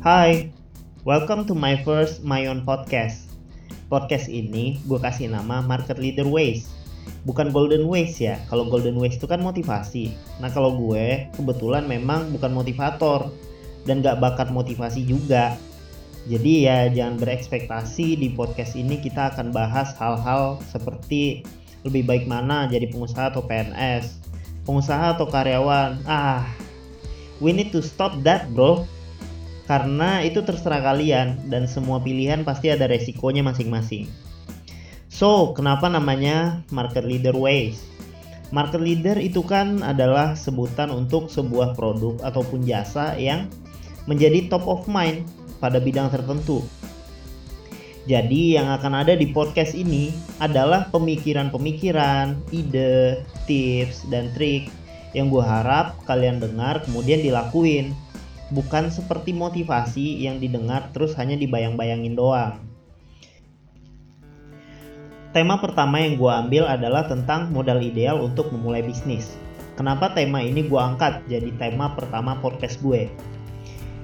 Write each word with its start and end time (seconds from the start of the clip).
Hai, 0.00 0.48
welcome 1.04 1.44
to 1.44 1.52
my 1.52 1.76
first 1.84 2.24
my 2.24 2.48
own 2.48 2.64
podcast. 2.64 3.36
Podcast 3.92 4.32
ini 4.32 4.80
gue 4.88 4.96
kasih 4.96 5.28
nama 5.28 5.60
Market 5.60 6.00
Leader 6.00 6.24
Ways. 6.24 6.72
Bukan 7.28 7.52
Golden 7.52 7.84
Ways 7.84 8.16
ya. 8.16 8.40
Kalau 8.48 8.64
Golden 8.72 8.96
Ways 8.96 9.20
itu 9.20 9.28
kan 9.28 9.44
motivasi. 9.44 10.16
Nah 10.40 10.48
kalau 10.48 10.72
gue 10.72 11.28
kebetulan 11.36 11.84
memang 11.84 12.32
bukan 12.32 12.48
motivator 12.48 13.28
dan 13.84 14.00
gak 14.00 14.24
bakat 14.24 14.48
motivasi 14.48 15.04
juga. 15.04 15.60
Jadi 16.24 16.64
ya 16.64 16.88
jangan 16.88 17.20
berekspektasi 17.20 18.16
di 18.16 18.32
podcast 18.32 18.80
ini 18.80 19.04
kita 19.04 19.36
akan 19.36 19.52
bahas 19.52 19.92
hal-hal 20.00 20.64
seperti 20.72 21.44
lebih 21.84 22.08
baik 22.08 22.24
mana 22.24 22.64
jadi 22.72 22.88
pengusaha 22.88 23.36
atau 23.36 23.44
PNS, 23.44 24.16
pengusaha 24.64 25.12
atau 25.12 25.28
karyawan. 25.28 26.00
Ah, 26.08 26.48
we 27.36 27.52
need 27.52 27.68
to 27.68 27.84
stop 27.84 28.16
that 28.24 28.48
bro 28.56 28.88
karena 29.70 30.18
itu 30.26 30.42
terserah 30.42 30.82
kalian 30.82 31.46
dan 31.46 31.70
semua 31.70 32.02
pilihan 32.02 32.42
pasti 32.42 32.74
ada 32.74 32.90
resikonya 32.90 33.46
masing-masing. 33.46 34.10
So, 35.06 35.54
kenapa 35.54 35.86
namanya 35.86 36.66
market 36.74 37.06
leader 37.06 37.38
ways? 37.38 37.78
Market 38.50 38.82
leader 38.82 39.14
itu 39.14 39.46
kan 39.46 39.78
adalah 39.86 40.34
sebutan 40.34 40.90
untuk 40.90 41.30
sebuah 41.30 41.78
produk 41.78 42.18
ataupun 42.18 42.66
jasa 42.66 43.14
yang 43.14 43.46
menjadi 44.10 44.50
top 44.50 44.66
of 44.66 44.90
mind 44.90 45.22
pada 45.62 45.78
bidang 45.78 46.10
tertentu. 46.10 46.66
Jadi 48.10 48.58
yang 48.58 48.74
akan 48.74 49.06
ada 49.06 49.14
di 49.14 49.30
podcast 49.30 49.78
ini 49.78 50.10
adalah 50.42 50.90
pemikiran-pemikiran, 50.90 52.34
ide, 52.50 53.22
tips, 53.46 54.02
dan 54.10 54.34
trik 54.34 54.66
yang 55.14 55.30
gue 55.30 55.42
harap 55.42 55.94
kalian 56.10 56.42
dengar 56.42 56.82
kemudian 56.86 57.22
dilakuin 57.22 57.94
bukan 58.50 58.90
seperti 58.90 59.30
motivasi 59.30 60.26
yang 60.26 60.42
didengar 60.42 60.90
terus 60.90 61.14
hanya 61.16 61.38
dibayang-bayangin 61.38 62.18
doang. 62.18 62.58
Tema 65.30 65.62
pertama 65.62 66.02
yang 66.02 66.18
gue 66.18 66.26
ambil 66.26 66.66
adalah 66.66 67.06
tentang 67.06 67.54
modal 67.54 67.78
ideal 67.78 68.18
untuk 68.18 68.50
memulai 68.50 68.82
bisnis. 68.82 69.38
Kenapa 69.78 70.10
tema 70.10 70.42
ini 70.42 70.66
gue 70.66 70.76
angkat 70.76 71.22
jadi 71.30 71.54
tema 71.54 71.94
pertama 71.94 72.34
podcast 72.42 72.82
gue? 72.82 73.06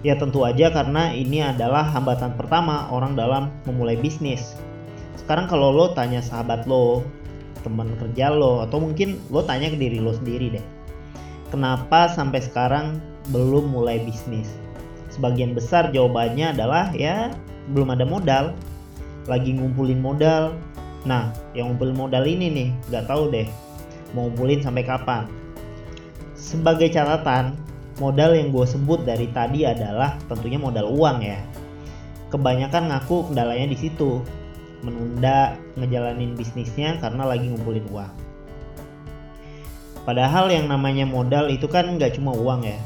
Ya 0.06 0.14
tentu 0.14 0.46
aja 0.46 0.70
karena 0.70 1.10
ini 1.10 1.42
adalah 1.42 1.82
hambatan 1.82 2.38
pertama 2.38 2.86
orang 2.94 3.18
dalam 3.18 3.50
memulai 3.66 3.98
bisnis. 3.98 4.54
Sekarang 5.18 5.50
kalau 5.50 5.74
lo 5.74 5.90
tanya 5.98 6.22
sahabat 6.22 6.70
lo, 6.70 7.02
teman 7.66 7.90
kerja 7.98 8.30
lo, 8.30 8.62
atau 8.62 8.78
mungkin 8.78 9.18
lo 9.26 9.42
tanya 9.42 9.66
ke 9.66 9.74
diri 9.74 9.98
lo 9.98 10.14
sendiri 10.14 10.54
deh. 10.54 10.75
Kenapa 11.48 12.10
sampai 12.10 12.42
sekarang 12.42 12.98
belum 13.30 13.70
mulai 13.70 14.02
bisnis? 14.02 14.50
Sebagian 15.14 15.54
besar 15.54 15.94
jawabannya 15.94 16.52
adalah 16.52 16.90
ya 16.92 17.30
belum 17.70 17.94
ada 17.94 18.02
modal, 18.02 18.54
lagi 19.30 19.54
ngumpulin 19.54 20.02
modal. 20.02 20.54
Nah, 21.06 21.30
yang 21.54 21.70
ngumpulin 21.74 21.94
modal 21.94 22.26
ini 22.26 22.50
nih, 22.50 22.68
nggak 22.90 23.06
tahu 23.06 23.30
deh 23.30 23.46
mau 24.14 24.30
ngumpulin 24.30 24.62
sampai 24.62 24.82
kapan. 24.86 25.26
Sebagai 26.36 26.92
catatan, 26.92 27.56
modal 27.98 28.36
yang 28.36 28.54
gue 28.54 28.66
sebut 28.68 29.02
dari 29.02 29.28
tadi 29.32 29.66
adalah 29.66 30.14
tentunya 30.30 30.60
modal 30.60 30.88
uang 30.92 31.18
ya. 31.24 31.40
Kebanyakan 32.30 32.90
ngaku 32.90 33.30
kendalanya 33.30 33.70
di 33.70 33.78
situ, 33.78 34.20
menunda 34.82 35.54
ngejalanin 35.78 36.34
bisnisnya 36.34 36.98
karena 37.00 37.22
lagi 37.24 37.50
ngumpulin 37.50 37.86
uang. 37.90 38.25
Padahal 40.06 40.54
yang 40.54 40.70
namanya 40.70 41.02
modal 41.02 41.50
itu 41.50 41.66
kan 41.66 41.98
nggak 41.98 42.14
cuma 42.14 42.30
uang 42.30 42.62
ya, 42.62 42.78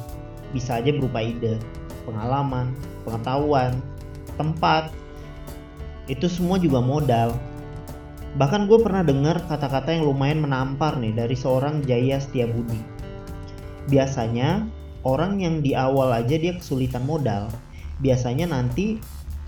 bisa 0.56 0.80
aja 0.80 0.88
berupa 0.88 1.20
ide, 1.20 1.60
pengalaman, 2.08 2.72
pengetahuan, 3.04 3.76
tempat. 4.40 4.88
Itu 6.08 6.32
semua 6.32 6.56
juga 6.56 6.80
modal. 6.80 7.36
Bahkan 8.40 8.64
gue 8.72 8.80
pernah 8.80 9.04
dengar 9.04 9.44
kata-kata 9.44 9.92
yang 9.92 10.08
lumayan 10.08 10.40
menampar 10.40 10.96
nih 10.96 11.12
dari 11.12 11.36
seorang 11.36 11.84
Jaya 11.84 12.16
Setiabudi. 12.16 12.80
Biasanya 13.92 14.64
orang 15.04 15.44
yang 15.44 15.60
di 15.60 15.76
awal 15.76 16.16
aja 16.16 16.40
dia 16.40 16.56
kesulitan 16.56 17.04
modal, 17.04 17.52
biasanya 18.00 18.48
nanti 18.48 18.96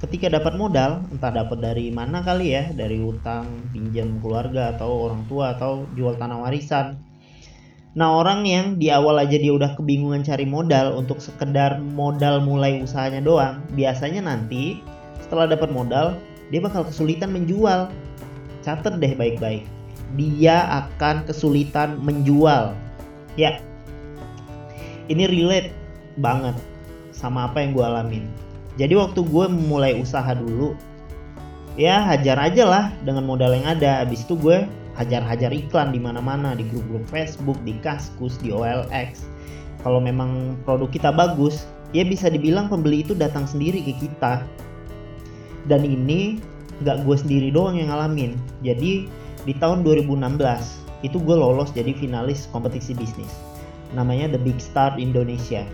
ketika 0.04 0.28
dapat 0.28 0.60
modal, 0.60 1.08
entah 1.08 1.32
dapat 1.32 1.56
dari 1.56 1.88
mana 1.88 2.20
kali 2.20 2.52
ya, 2.52 2.68
dari 2.76 3.00
utang, 3.00 3.48
pinjam 3.72 4.20
keluarga 4.20 4.76
atau 4.76 5.08
orang 5.08 5.24
tua 5.24 5.56
atau 5.56 5.88
jual 5.97 6.20
tanah 6.20 6.36
warisan 6.36 7.00
Nah 7.92 8.08
orang 8.08 8.48
yang 8.48 8.80
di 8.80 8.88
awal 8.88 9.20
aja 9.20 9.36
dia 9.36 9.53
udah 9.53 9.76
kebingungan 9.76 10.25
cari 10.25 10.48
modal 10.48 10.97
untuk 10.97 11.20
sekedar 11.20 11.76
modal 11.76 12.41
mulai 12.41 12.80
usahanya 12.80 13.20
doang, 13.20 13.60
biasanya 13.76 14.25
nanti 14.25 14.80
setelah 15.20 15.44
dapat 15.44 15.69
modal 15.69 16.16
dia 16.48 16.64
bakal 16.64 16.88
kesulitan 16.88 17.32
menjual. 17.36 17.92
Catat 18.64 18.97
deh 18.97 19.12
baik-baik, 19.12 19.69
dia 20.16 20.64
akan 20.70 21.26
kesulitan 21.28 22.00
menjual. 22.00 22.72
Ya, 23.36 23.60
ini 25.10 25.28
relate 25.28 25.74
banget 26.16 26.56
sama 27.12 27.50
apa 27.50 27.60
yang 27.60 27.76
gue 27.76 27.84
alamin. 27.84 28.24
Jadi 28.80 28.97
waktu 28.97 29.20
gue 29.20 29.47
mulai 29.53 30.00
usaha 30.00 30.32
dulu, 30.32 30.72
ya 31.76 32.00
hajar 32.00 32.41
aja 32.41 32.64
lah 32.64 32.84
dengan 33.04 33.28
modal 33.28 33.53
yang 33.53 33.69
ada. 33.69 34.00
Abis 34.00 34.24
itu 34.24 34.38
gue 34.38 34.64
hajar-hajar 34.97 35.53
iklan 35.53 35.92
di 35.92 36.00
mana-mana 36.00 36.53
di 36.53 36.69
grup-grup 36.69 37.04
Facebook, 37.08 37.58
di 37.64 37.76
Kaskus, 37.80 38.36
di 38.41 38.53
OLX. 38.53 39.25
Kalau 39.82 39.98
memang 39.98 40.54
produk 40.62 40.88
kita 40.92 41.10
bagus, 41.10 41.66
ya 41.97 42.04
bisa 42.06 42.28
dibilang 42.28 42.69
pembeli 42.69 43.03
itu 43.03 43.16
datang 43.16 43.48
sendiri 43.48 43.82
ke 43.82 43.92
kita. 43.98 44.44
Dan 45.66 45.86
ini 45.86 46.38
nggak 46.82 47.06
gue 47.06 47.16
sendiri 47.16 47.48
doang 47.54 47.78
yang 47.78 47.91
ngalamin. 47.91 48.34
Jadi 48.62 49.06
di 49.42 49.54
tahun 49.58 49.82
2016 49.82 50.38
itu 51.03 51.19
gue 51.19 51.36
lolos 51.36 51.74
jadi 51.74 51.94
finalis 51.97 52.47
kompetisi 52.50 52.94
bisnis. 52.94 53.30
Namanya 53.92 54.32
The 54.34 54.41
Big 54.41 54.62
Star 54.62 54.97
Indonesia. 54.97 55.66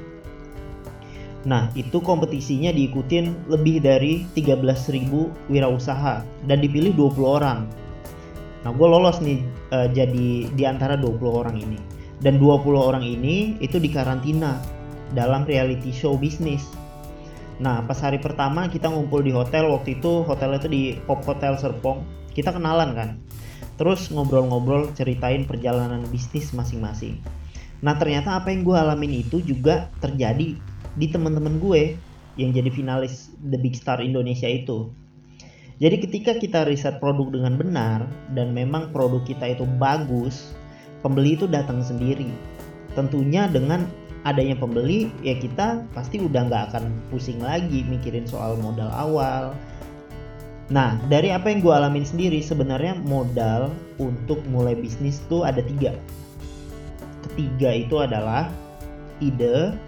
Nah, 1.46 1.70
itu 1.78 2.02
kompetisinya 2.02 2.74
diikutin 2.74 3.46
lebih 3.46 3.78
dari 3.78 4.26
13.000 4.34 5.06
wirausaha 5.46 6.26
dan 6.50 6.58
dipilih 6.58 6.92
20 6.98 7.24
orang 7.24 7.70
Nah, 8.66 8.74
gue 8.74 8.86
lolos 8.86 9.22
nih 9.22 9.42
uh, 9.70 9.86
jadi 9.90 10.50
di 10.50 10.64
antara 10.66 10.98
20 10.98 11.22
orang 11.30 11.56
ini. 11.58 11.78
Dan 12.18 12.42
20 12.42 12.74
orang 12.74 13.06
ini 13.06 13.54
itu 13.62 13.78
dikarantina 13.78 14.58
dalam 15.14 15.46
reality 15.46 15.94
show 15.94 16.18
bisnis. 16.18 16.66
Nah, 17.62 17.82
pas 17.86 17.98
hari 18.02 18.18
pertama 18.18 18.66
kita 18.70 18.90
ngumpul 18.90 19.22
di 19.22 19.34
hotel, 19.34 19.70
waktu 19.70 19.98
itu 19.98 20.26
hotel 20.26 20.58
itu 20.58 20.66
di 20.70 20.82
Pop 21.06 21.22
Hotel 21.26 21.54
Serpong. 21.58 22.02
Kita 22.34 22.54
kenalan 22.54 22.94
kan. 22.94 23.10
Terus 23.78 24.10
ngobrol-ngobrol 24.10 24.90
ceritain 24.94 25.46
perjalanan 25.46 26.02
bisnis 26.10 26.50
masing-masing. 26.50 27.22
Nah, 27.78 27.94
ternyata 27.94 28.34
apa 28.34 28.50
yang 28.50 28.66
gue 28.66 28.74
alamin 28.74 29.22
itu 29.22 29.38
juga 29.38 29.86
terjadi 30.02 30.58
di 30.98 31.06
teman-teman 31.06 31.62
gue 31.62 31.94
yang 32.38 32.50
jadi 32.50 32.70
finalis 32.74 33.30
The 33.38 33.58
Big 33.58 33.78
Star 33.78 34.02
Indonesia 34.02 34.50
itu. 34.50 34.90
Jadi 35.78 35.96
ketika 36.02 36.32
kita 36.34 36.66
riset 36.66 36.98
produk 36.98 37.30
dengan 37.30 37.54
benar 37.54 38.02
dan 38.34 38.50
memang 38.50 38.90
produk 38.90 39.22
kita 39.22 39.54
itu 39.54 39.62
bagus, 39.78 40.50
pembeli 41.06 41.38
itu 41.38 41.46
datang 41.46 41.86
sendiri. 41.86 42.26
Tentunya 42.98 43.46
dengan 43.46 43.86
adanya 44.26 44.58
pembeli 44.58 45.14
ya 45.22 45.38
kita 45.38 45.86
pasti 45.94 46.18
udah 46.18 46.50
nggak 46.50 46.74
akan 46.74 46.90
pusing 47.14 47.38
lagi 47.38 47.86
mikirin 47.86 48.26
soal 48.26 48.58
modal 48.58 48.90
awal. 48.90 49.54
Nah 50.66 50.98
dari 51.06 51.30
apa 51.30 51.46
yang 51.46 51.62
gue 51.62 51.70
alamin 51.70 52.02
sendiri 52.02 52.42
sebenarnya 52.42 52.98
modal 53.06 53.70
untuk 54.02 54.42
mulai 54.50 54.74
bisnis 54.74 55.22
tuh 55.30 55.46
ada 55.46 55.62
tiga. 55.62 55.94
Ketiga 57.22 57.70
itu 57.70 58.02
adalah 58.02 58.50
ide, 59.22 59.78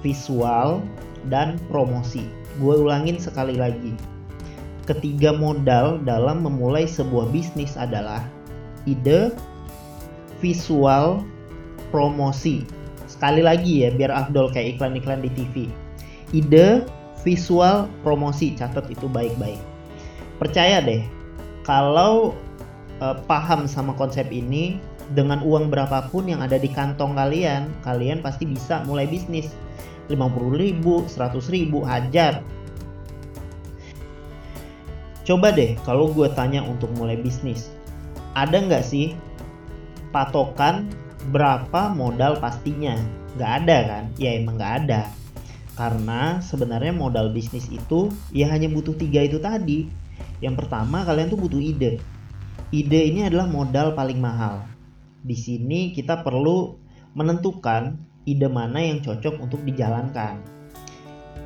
visual, 0.00 0.80
dan 1.28 1.60
promosi. 1.68 2.24
Gue 2.56 2.80
ulangin 2.80 3.20
sekali 3.20 3.60
lagi 3.60 4.15
Ketiga 4.86 5.34
modal 5.34 5.98
dalam 6.06 6.46
memulai 6.46 6.86
sebuah 6.86 7.34
bisnis 7.34 7.74
adalah 7.74 8.22
ide, 8.86 9.34
visual, 10.38 11.26
promosi. 11.90 12.62
Sekali 13.10 13.42
lagi 13.42 13.82
ya 13.82 13.90
biar 13.90 14.14
afdol 14.14 14.46
kayak 14.54 14.78
iklan-iklan 14.78 15.26
di 15.26 15.30
TV. 15.34 15.54
Ide, 16.30 16.86
visual, 17.26 17.90
promosi. 18.06 18.54
Catat 18.54 18.86
itu 18.86 19.10
baik-baik. 19.10 19.58
Percaya 20.38 20.78
deh, 20.78 21.02
kalau 21.66 22.38
uh, 23.02 23.18
paham 23.26 23.66
sama 23.66 23.90
konsep 23.98 24.30
ini, 24.30 24.78
dengan 25.18 25.42
uang 25.42 25.70
berapapun 25.70 26.30
yang 26.30 26.42
ada 26.42 26.58
di 26.58 26.70
kantong 26.70 27.14
kalian, 27.18 27.70
kalian 27.82 28.22
pasti 28.22 28.46
bisa 28.46 28.86
mulai 28.86 29.06
bisnis. 29.10 29.50
50 30.06 30.54
ribu, 30.54 31.02
100 31.10 31.50
ribu, 31.50 31.82
hajar 31.82 32.38
Coba 35.26 35.50
deh 35.50 35.74
kalau 35.82 36.14
gue 36.14 36.30
tanya 36.38 36.62
untuk 36.62 36.94
mulai 36.94 37.18
bisnis, 37.18 37.66
ada 38.38 38.62
nggak 38.62 38.86
sih 38.86 39.18
patokan 40.14 40.86
berapa 41.34 41.90
modal 41.90 42.38
pastinya? 42.38 42.94
Nggak 43.34 43.52
ada 43.66 43.76
kan? 43.90 44.04
Ya 44.22 44.38
emang 44.38 44.54
nggak 44.54 44.74
ada. 44.86 45.10
Karena 45.74 46.38
sebenarnya 46.38 46.94
modal 46.94 47.34
bisnis 47.34 47.66
itu 47.68 48.08
ya 48.30 48.46
hanya 48.54 48.70
butuh 48.70 48.94
tiga 48.94 49.26
itu 49.26 49.42
tadi. 49.42 49.90
Yang 50.38 50.62
pertama 50.62 51.02
kalian 51.02 51.26
tuh 51.26 51.42
butuh 51.42 51.58
ide. 51.58 51.98
Ide 52.70 53.00
ini 53.10 53.26
adalah 53.26 53.50
modal 53.50 53.98
paling 53.98 54.22
mahal. 54.22 54.62
Di 55.26 55.34
sini 55.34 55.90
kita 55.90 56.22
perlu 56.22 56.78
menentukan 57.18 57.98
ide 58.30 58.46
mana 58.46 58.78
yang 58.78 59.02
cocok 59.02 59.42
untuk 59.42 59.66
dijalankan. 59.66 60.38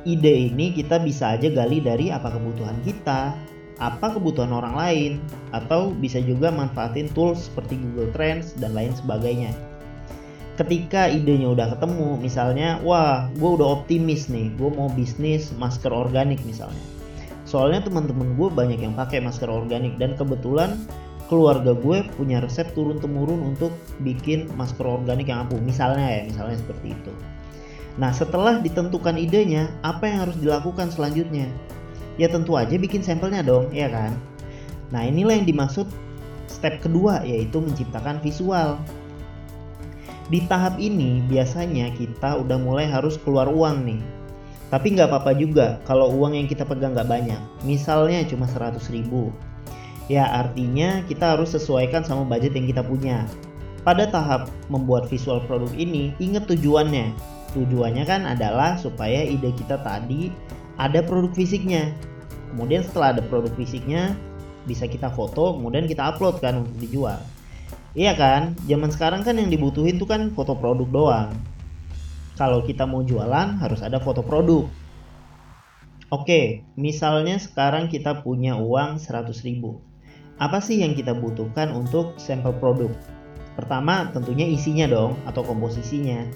Ide 0.05 0.53
ini 0.53 0.69
kita 0.69 1.01
bisa 1.01 1.33
aja 1.33 1.49
gali 1.49 1.81
dari 1.81 2.09
apa 2.09 2.29
kebutuhan 2.29 2.77
kita, 2.81 3.37
apa 3.81 4.13
kebutuhan 4.13 4.53
orang 4.53 4.77
lain, 4.77 5.11
atau 5.51 5.89
bisa 5.89 6.21
juga 6.21 6.53
manfaatin 6.53 7.09
tools 7.17 7.49
seperti 7.49 7.81
Google 7.81 8.13
Trends 8.13 8.53
dan 8.61 8.77
lain 8.77 8.93
sebagainya. 8.93 9.51
Ketika 10.61 11.09
idenya 11.09 11.49
udah 11.57 11.73
ketemu 11.73 12.21
misalnya 12.21 12.77
wah 12.85 13.25
gue 13.33 13.49
udah 13.57 13.81
optimis 13.81 14.29
nih 14.29 14.53
gue 14.61 14.69
mau 14.69 14.93
bisnis 14.93 15.49
masker 15.57 15.89
organik 15.89 16.37
misalnya. 16.45 16.85
Soalnya 17.49 17.81
teman-teman 17.89 18.37
gue 18.37 18.47
banyak 18.53 18.77
yang 18.85 18.93
pakai 18.93 19.25
masker 19.25 19.49
organik 19.49 19.97
dan 19.97 20.13
kebetulan 20.13 20.77
keluarga 21.31 21.73
gue 21.73 22.03
punya 22.19 22.43
resep 22.43 22.67
turun 22.77 22.99
temurun 23.01 23.55
untuk 23.55 23.73
bikin 24.05 24.51
masker 24.53 24.83
organik 24.85 25.31
yang 25.31 25.47
ampuh 25.47 25.57
misalnya 25.63 26.03
ya 26.03 26.21
misalnya 26.29 26.59
seperti 26.61 26.93
itu. 26.93 27.11
Nah 27.97 28.11
setelah 28.13 28.59
ditentukan 28.61 29.17
idenya 29.17 29.71
apa 29.81 30.05
yang 30.05 30.29
harus 30.29 30.37
dilakukan 30.37 30.91
selanjutnya 30.93 31.49
ya 32.21 32.29
tentu 32.29 32.53
aja 32.53 32.77
bikin 32.77 33.01
sampelnya 33.01 33.41
dong 33.41 33.73
ya 33.73 33.89
kan 33.89 34.13
nah 34.93 35.01
inilah 35.01 35.41
yang 35.41 35.49
dimaksud 35.49 35.89
step 36.45 36.77
kedua 36.85 37.25
yaitu 37.25 37.57
menciptakan 37.57 38.21
visual 38.21 38.77
di 40.31 40.39
tahap 40.47 40.79
ini 40.79 41.19
biasanya 41.27 41.91
kita 41.91 42.39
udah 42.39 42.55
mulai 42.55 42.87
harus 42.87 43.19
keluar 43.19 43.51
uang 43.51 43.83
nih. 43.83 43.99
Tapi 44.71 44.95
nggak 44.95 45.11
apa-apa 45.11 45.35
juga 45.35 45.83
kalau 45.83 46.07
uang 46.07 46.39
yang 46.39 46.47
kita 46.47 46.63
pegang 46.63 46.95
nggak 46.95 47.11
banyak. 47.11 47.41
Misalnya 47.67 48.23
cuma 48.23 48.47
100 48.47 48.79
ribu. 48.95 49.35
Ya 50.07 50.31
artinya 50.31 51.03
kita 51.03 51.35
harus 51.35 51.51
sesuaikan 51.51 52.07
sama 52.07 52.23
budget 52.23 52.55
yang 52.55 52.63
kita 52.63 52.79
punya. 52.79 53.27
Pada 53.83 54.07
tahap 54.07 54.47
membuat 54.71 55.11
visual 55.11 55.43
produk 55.43 55.75
ini, 55.75 56.15
ingat 56.23 56.47
tujuannya. 56.47 57.11
Tujuannya 57.51 58.03
kan 58.07 58.23
adalah 58.23 58.79
supaya 58.79 59.27
ide 59.27 59.51
kita 59.51 59.83
tadi 59.83 60.31
ada 60.79 61.03
produk 61.03 61.35
fisiknya. 61.35 61.91
Kemudian 62.51 62.83
setelah 62.83 63.15
ada 63.15 63.23
produk 63.23 63.51
fisiknya, 63.55 64.13
bisa 64.67 64.85
kita 64.85 65.09
foto, 65.09 65.57
kemudian 65.57 65.87
kita 65.87 66.11
upload 66.11 66.37
kan 66.43 66.61
untuk 66.61 66.75
dijual. 66.77 67.17
Iya 67.91 68.15
kan? 68.15 68.55
Zaman 68.67 68.91
sekarang 68.91 69.21
kan 69.23 69.35
yang 69.35 69.51
dibutuhin 69.51 69.99
tuh 69.99 70.07
kan 70.07 70.31
foto 70.31 70.55
produk 70.55 70.87
doang. 70.87 71.29
Kalau 72.39 72.63
kita 72.63 72.87
mau 72.87 73.03
jualan 73.03 73.59
harus 73.59 73.83
ada 73.83 73.99
foto 73.99 74.23
produk. 74.23 74.67
Oke, 76.11 76.67
misalnya 76.75 77.39
sekarang 77.39 77.87
kita 77.87 78.19
punya 78.23 78.59
uang 78.59 78.99
100 78.99 79.31
ribu. 79.47 79.79
Apa 80.35 80.59
sih 80.59 80.83
yang 80.83 80.91
kita 80.91 81.15
butuhkan 81.15 81.71
untuk 81.71 82.19
sampel 82.19 82.51
produk? 82.59 82.91
Pertama 83.55 84.09
tentunya 84.11 84.47
isinya 84.47 84.87
dong 84.87 85.15
atau 85.27 85.43
komposisinya. 85.43 86.27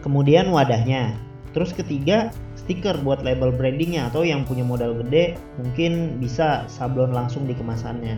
Kemudian 0.00 0.48
wadahnya. 0.48 1.16
Terus 1.52 1.74
ketiga 1.74 2.30
stiker 2.70 3.02
buat 3.02 3.26
label 3.26 3.50
brandingnya 3.50 4.06
atau 4.14 4.22
yang 4.22 4.46
punya 4.46 4.62
modal 4.62 4.94
gede 5.02 5.34
mungkin 5.58 6.22
bisa 6.22 6.70
sablon 6.70 7.10
langsung 7.10 7.42
di 7.42 7.58
kemasannya. 7.58 8.14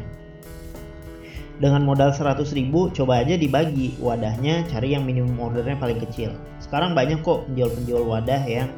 Dengan 1.56 1.88
modal 1.88 2.12
100 2.12 2.52
ribu 2.52 2.92
coba 2.92 3.24
aja 3.24 3.40
dibagi. 3.40 3.96
Wadahnya 3.96 4.68
cari 4.68 4.92
yang 4.92 5.08
minimum 5.08 5.40
ordernya 5.40 5.80
paling 5.80 6.04
kecil. 6.04 6.36
Sekarang 6.60 6.92
banyak 6.92 7.24
kok 7.24 7.48
penjual-penjual 7.48 8.04
wadah 8.04 8.44
yang 8.44 8.68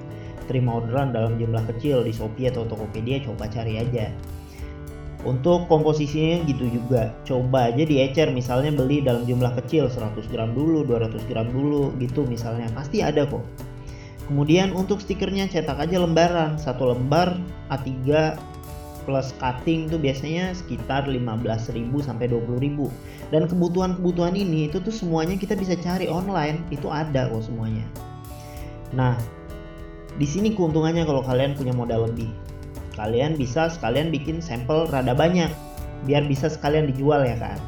terima 0.47 0.79
orderan 0.79 1.11
dalam 1.11 1.35
jumlah 1.35 1.67
kecil. 1.75 2.06
Di 2.06 2.15
Shopee 2.15 2.55
atau 2.55 2.62
Tokopedia 2.71 3.19
coba 3.26 3.50
cari 3.50 3.82
aja. 3.82 4.15
Untuk 5.26 5.67
komposisinya 5.67 6.44
gitu 6.47 6.71
juga. 6.71 7.11
Coba 7.26 7.73
aja 7.73 7.82
di 7.82 7.99
ecer 8.05 8.31
misalnya 8.31 8.71
beli 8.71 9.03
dalam 9.03 9.26
jumlah 9.26 9.56
kecil 9.65 9.91
100 9.91 10.31
gram 10.31 10.55
dulu 10.55 10.87
200 10.87 11.25
gram 11.26 11.50
dulu 11.50 11.91
gitu 11.99 12.23
misalnya. 12.29 12.69
Pasti 12.76 13.00
ada 13.00 13.25
kok 13.26 13.43
kemudian 14.31 14.73
untuk 14.73 15.00
stikernya 15.00 15.49
cetak 15.49 15.79
aja 15.79 16.00
lembaran. 16.00 16.56
Satu 16.56 16.93
lembar 16.93 17.37
A3 17.69 17.91
plus 19.05 19.37
cutting 19.37 19.93
tuh 19.93 20.00
biasanya 20.00 20.56
sekitar 20.56 21.05
15.000 21.05 21.76
sampai 22.00 22.25
20.000 22.32 22.88
dan 23.29 23.44
kebutuhan-kebutuhan 23.44 24.32
ini 24.32 24.73
itu 24.73 24.81
tuh 24.81 24.93
semuanya 24.93 25.37
kita 25.37 25.53
bisa 25.56 25.76
cari 25.76 26.09
online. 26.09 26.65
Itu 26.73 26.88
ada 26.88 27.29
kok 27.29 27.44
semuanya. 27.44 27.85
Nah 28.97 29.17
di 30.17 30.25
sini 30.25 30.56
keuntungannya 30.56 31.05
kalau 31.05 31.21
kalian 31.21 31.53
punya 31.53 31.76
modal 31.76 32.09
lebih. 32.09 32.32
Kalian 32.94 33.35
bisa 33.35 33.67
sekalian 33.67 34.15
bikin 34.15 34.38
sampel 34.38 34.87
rada 34.87 35.12
banyak 35.19 35.50
biar 36.05 36.23
bisa 36.29 36.47
sekalian 36.53 36.87
dijual 36.87 37.25
ya 37.26 37.35
kan 37.41 37.59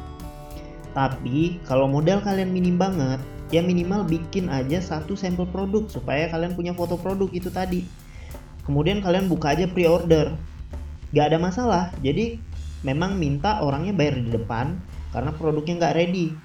tapi 0.97 1.61
kalau 1.69 1.85
modal 1.85 2.17
kalian 2.25 2.49
minim 2.49 2.81
banget 2.81 3.21
ya 3.47 3.63
minimal 3.63 4.03
bikin 4.03 4.51
aja 4.51 4.83
satu 4.83 5.15
sampel 5.15 5.47
produk 5.47 5.87
supaya 5.87 6.27
kalian 6.27 6.53
punya 6.55 6.75
foto 6.75 6.99
produk 6.99 7.31
itu 7.31 7.47
tadi. 7.47 7.87
Kemudian 8.67 8.99
kalian 8.99 9.31
buka 9.31 9.55
aja 9.55 9.63
pre-order. 9.71 10.35
Gak 11.15 11.31
ada 11.31 11.39
masalah. 11.39 11.95
Jadi 12.03 12.43
memang 12.83 13.15
minta 13.15 13.63
orangnya 13.63 13.95
bayar 13.95 14.19
di 14.19 14.27
depan 14.35 14.75
karena 15.15 15.31
produknya 15.31 15.79
nggak 15.79 15.95
ready. 15.95 16.35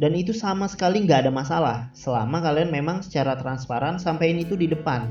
Dan 0.00 0.16
itu 0.16 0.32
sama 0.32 0.64
sekali 0.64 1.04
nggak 1.04 1.28
ada 1.28 1.32
masalah 1.32 1.92
selama 1.92 2.40
kalian 2.40 2.72
memang 2.72 3.04
secara 3.04 3.36
transparan 3.36 4.00
sampaikan 4.00 4.40
itu 4.40 4.56
di 4.56 4.68
depan. 4.68 5.08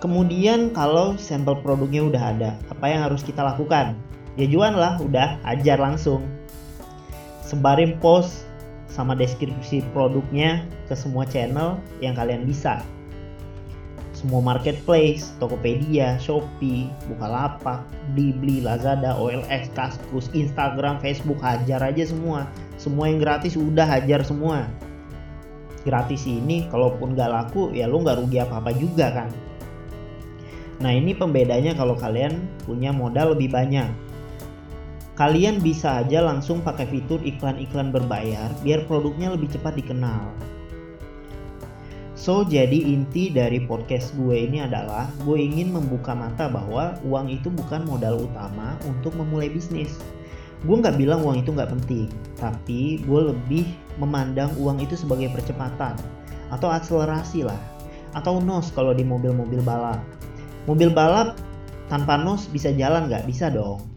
Kemudian 0.00 0.72
kalau 0.72 1.20
sampel 1.20 1.60
produknya 1.60 2.00
udah 2.00 2.22
ada 2.32 2.50
apa 2.72 2.88
yang 2.88 3.04
harus 3.04 3.20
kita 3.20 3.44
lakukan? 3.44 3.92
Ya 4.40 4.48
jualan 4.48 4.72
lah 4.72 4.96
udah 5.04 5.36
ajar 5.44 5.76
langsung 5.76 6.24
sebarin 7.50 7.98
post 7.98 8.46
sama 8.86 9.18
deskripsi 9.18 9.82
produknya 9.90 10.62
ke 10.86 10.94
semua 10.94 11.26
channel 11.26 11.82
yang 11.98 12.14
kalian 12.14 12.46
bisa 12.46 12.78
semua 14.20 14.44
marketplace, 14.44 15.32
Tokopedia, 15.40 16.20
Shopee, 16.20 16.92
Bukalapak, 17.08 17.88
Blibli, 18.12 18.60
Lazada, 18.60 19.16
OLX, 19.16 19.72
Kaskus, 19.72 20.28
Instagram, 20.36 21.00
Facebook, 21.00 21.40
hajar 21.40 21.80
aja 21.80 22.04
semua. 22.04 22.44
Semua 22.76 23.08
yang 23.08 23.16
gratis 23.16 23.56
udah 23.56 23.88
hajar 23.88 24.20
semua. 24.20 24.68
Gratis 25.88 26.28
ini 26.28 26.68
kalaupun 26.68 27.16
gak 27.16 27.32
laku 27.32 27.72
ya 27.72 27.88
lo 27.88 28.04
gak 28.04 28.20
rugi 28.20 28.44
apa-apa 28.44 28.76
juga 28.76 29.08
kan. 29.08 29.32
Nah 30.84 30.92
ini 30.92 31.16
pembedanya 31.16 31.72
kalau 31.72 31.96
kalian 31.96 32.44
punya 32.68 32.92
modal 32.92 33.32
lebih 33.32 33.48
banyak. 33.48 33.88
Kalian 35.20 35.60
bisa 35.60 36.00
aja 36.00 36.24
langsung 36.24 36.64
pakai 36.64 36.88
fitur 36.88 37.20
iklan-iklan 37.20 37.92
berbayar 37.92 38.48
biar 38.64 38.88
produknya 38.88 39.36
lebih 39.36 39.52
cepat 39.52 39.76
dikenal. 39.76 40.32
So, 42.16 42.40
jadi 42.40 42.88
inti 42.88 43.28
dari 43.28 43.60
podcast 43.68 44.16
gue 44.16 44.48
ini 44.48 44.64
adalah 44.64 45.12
gue 45.20 45.36
ingin 45.36 45.76
membuka 45.76 46.16
mata 46.16 46.48
bahwa 46.48 46.96
uang 47.04 47.36
itu 47.36 47.52
bukan 47.52 47.84
modal 47.84 48.16
utama 48.32 48.80
untuk 48.88 49.12
memulai 49.12 49.52
bisnis. 49.52 50.00
Gue 50.64 50.80
nggak 50.80 50.96
bilang 50.96 51.20
uang 51.20 51.44
itu 51.44 51.52
nggak 51.52 51.68
penting, 51.68 52.08
tapi 52.40 53.04
gue 53.04 53.20
lebih 53.36 53.68
memandang 54.00 54.48
uang 54.56 54.80
itu 54.80 54.96
sebagai 54.96 55.28
percepatan 55.36 56.00
atau 56.48 56.72
akselerasi 56.72 57.44
lah, 57.44 57.60
atau 58.16 58.40
nos 58.40 58.72
kalau 58.72 58.96
di 58.96 59.04
mobil-mobil 59.04 59.60
balap. 59.60 60.00
Mobil 60.64 60.88
balap 60.88 61.36
tanpa 61.92 62.16
nos 62.16 62.48
bisa 62.48 62.72
jalan 62.72 63.04
nggak? 63.12 63.28
Bisa 63.28 63.52
dong. 63.52 63.89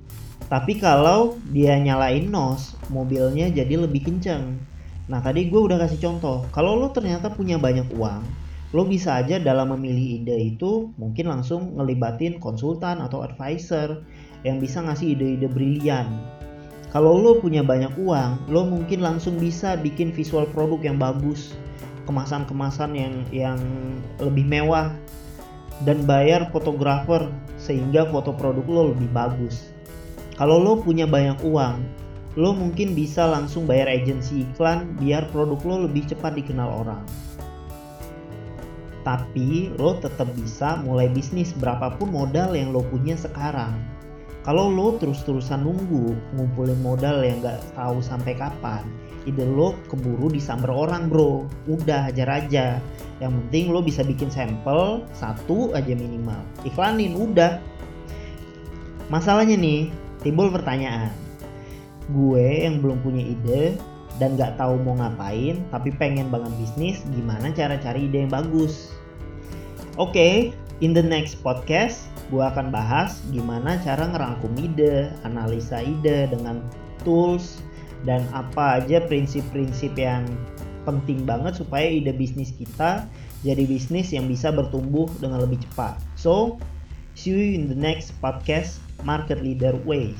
Tapi 0.48 0.80
kalau 0.80 1.40
dia 1.52 1.76
nyalain 1.80 2.28
nos, 2.30 2.76
mobilnya 2.92 3.50
jadi 3.50 3.80
lebih 3.80 4.06
kenceng 4.08 4.60
Nah 5.04 5.20
tadi 5.20 5.52
gue 5.52 5.60
udah 5.60 5.76
kasih 5.84 6.00
contoh, 6.00 6.48
kalau 6.56 6.80
lo 6.80 6.88
ternyata 6.96 7.28
punya 7.28 7.60
banyak 7.60 7.92
uang, 7.92 8.24
lo 8.72 8.88
bisa 8.88 9.20
aja 9.20 9.36
dalam 9.36 9.76
memilih 9.76 10.24
ide 10.24 10.56
itu 10.56 10.96
mungkin 10.96 11.28
langsung 11.28 11.76
ngelibatin 11.76 12.40
konsultan 12.40 13.04
atau 13.04 13.20
advisor 13.20 14.00
yang 14.48 14.64
bisa 14.64 14.80
ngasih 14.80 15.20
ide-ide 15.20 15.52
brilian. 15.52 16.08
Kalau 16.96 17.20
lo 17.20 17.44
punya 17.44 17.66
banyak 17.66 18.00
uang, 18.00 18.48
lo 18.48 18.64
mungkin 18.64 19.04
langsung 19.04 19.36
bisa 19.36 19.76
bikin 19.76 20.16
visual 20.16 20.48
produk 20.56 20.80
yang 20.80 20.96
bagus, 20.96 21.52
kemasan-kemasan 22.08 22.96
yang 22.96 23.14
yang 23.36 23.60
lebih 24.24 24.48
mewah 24.48 24.94
dan 25.84 26.08
bayar 26.08 26.48
fotografer 26.56 27.28
sehingga 27.60 28.08
foto 28.08 28.32
produk 28.32 28.64
lo 28.72 28.82
lebih 28.96 29.12
bagus. 29.12 29.73
Kalau 30.34 30.58
lo 30.58 30.82
punya 30.82 31.06
banyak 31.06 31.42
uang, 31.46 31.76
lo 32.40 32.52
mungkin 32.58 32.98
bisa 32.98 33.30
langsung 33.30 33.70
bayar 33.70 33.90
agensi 33.90 34.50
iklan 34.50 34.98
biar 34.98 35.30
produk 35.30 35.62
lo 35.66 35.76
lebih 35.86 36.10
cepat 36.10 36.34
dikenal 36.34 36.70
orang. 36.86 37.06
Tapi 39.06 39.70
lo 39.78 40.00
tetap 40.00 40.32
bisa 40.34 40.80
mulai 40.82 41.12
bisnis 41.12 41.54
berapapun 41.54 42.10
modal 42.10 42.56
yang 42.56 42.74
lo 42.74 42.82
punya 42.88 43.14
sekarang. 43.14 43.76
kalau 44.44 44.68
lo 44.68 45.00
terus-terusan 45.00 45.64
nunggu 45.64 46.20
ngumpulin 46.36 46.80
modal 46.84 47.24
yang 47.24 47.40
nggak 47.40 47.64
tahu 47.80 48.04
sampai 48.04 48.36
kapan 48.36 48.84
ide 49.24 49.48
lo 49.48 49.72
keburu 49.88 50.28
disamber 50.28 50.68
orang 50.68 51.08
bro 51.08 51.48
udah 51.72 52.12
hajar 52.12 52.28
aja 52.28 52.78
yang 53.24 53.32
penting 53.32 53.72
lo 53.72 53.80
bisa 53.80 54.04
bikin 54.04 54.28
sampel 54.28 55.08
satu 55.16 55.72
aja 55.72 55.96
minimal 55.96 56.44
iklanin 56.68 57.16
udah 57.16 57.64
masalahnya 59.08 59.56
nih 59.56 59.88
timbul 60.24 60.50
pertanyaan 60.50 61.12
gue 62.12 62.68
yang 62.68 62.84
belum 62.84 63.00
punya 63.04 63.24
ide 63.24 63.78
dan 64.18 64.36
nggak 64.36 64.60
tahu 64.60 64.80
mau 64.84 64.98
ngapain 65.00 65.60
tapi 65.72 65.90
pengen 65.96 66.28
banget 66.32 66.52
bisnis 66.60 67.04
gimana 67.16 67.52
cara 67.52 67.80
cari 67.80 68.08
ide 68.08 68.28
yang 68.28 68.34
bagus 68.34 68.92
oke 69.96 70.12
okay, 70.12 70.52
in 70.84 70.92
the 70.92 71.04
next 71.04 71.40
podcast 71.44 72.08
gue 72.32 72.44
akan 72.44 72.72
bahas 72.72 73.24
gimana 73.32 73.80
cara 73.84 74.10
ngerangkum 74.10 74.52
ide 74.60 75.12
analisa 75.28 75.80
ide 75.84 76.28
dengan 76.32 76.64
tools 77.04 77.64
dan 78.04 78.28
apa 78.36 78.84
aja 78.84 79.00
prinsip-prinsip 79.08 79.96
yang 79.96 80.28
penting 80.84 81.24
banget 81.24 81.56
supaya 81.56 81.88
ide 81.88 82.12
bisnis 82.12 82.52
kita 82.52 83.08
jadi 83.44 83.68
bisnis 83.68 84.16
yang 84.16 84.32
bisa 84.32 84.56
bertumbuh 84.56 85.12
dengan 85.20 85.44
lebih 85.44 85.60
cepat. 85.68 86.00
So, 86.16 86.58
see 87.16 87.32
you 87.32 87.60
in 87.60 87.68
the 87.68 87.76
next 87.76 88.20
podcast 88.22 88.80
Market 89.04 89.44
Leader 89.44 89.76
Ways. 89.86 90.20